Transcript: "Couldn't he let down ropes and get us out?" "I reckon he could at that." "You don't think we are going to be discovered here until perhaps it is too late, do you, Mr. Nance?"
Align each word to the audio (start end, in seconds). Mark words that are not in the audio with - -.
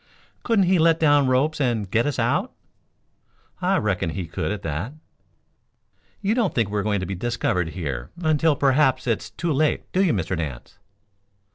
"Couldn't 0.41 0.65
he 0.65 0.79
let 0.79 0.99
down 0.99 1.27
ropes 1.27 1.61
and 1.61 1.91
get 1.91 2.07
us 2.07 2.17
out?" 2.17 2.51
"I 3.61 3.77
reckon 3.77 4.09
he 4.09 4.25
could 4.25 4.51
at 4.51 4.63
that." 4.63 4.93
"You 6.23 6.33
don't 6.33 6.55
think 6.55 6.71
we 6.71 6.79
are 6.79 6.83
going 6.83 7.01
to 7.01 7.05
be 7.05 7.13
discovered 7.13 7.67
here 7.69 8.09
until 8.17 8.55
perhaps 8.55 9.05
it 9.05 9.21
is 9.21 9.29
too 9.29 9.53
late, 9.53 9.83
do 9.91 10.03
you, 10.03 10.11
Mr. 10.11 10.35
Nance?" 10.35 10.79